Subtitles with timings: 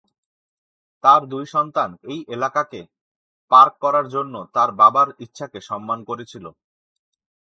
[1.03, 2.81] তার দুই সন্তান এই এলাকাকে
[3.51, 6.45] পার্ক করার জন্য তার বাবার ইচ্ছাকে সম্মান করেছিল।